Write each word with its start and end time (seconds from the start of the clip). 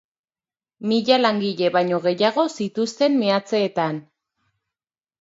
Mila 0.91 1.19
langile 1.25 1.71
baino 1.77 2.01
gehiago 2.07 2.49
zituzten 2.57 3.23
meatzeetan 3.23 4.05